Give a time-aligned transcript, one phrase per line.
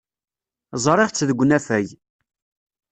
[0.83, 1.87] Ẓriɣ-tt deg unafag.